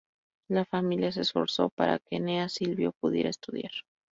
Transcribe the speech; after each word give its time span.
La 0.47 0.65
familia 0.65 1.11
se 1.11 1.21
esforzó 1.21 1.69
para 1.69 1.99
que 1.99 2.15
Eneas 2.15 2.53
Silvio 2.53 2.91
pudiera 2.99 3.29
estudiar. 3.29 3.71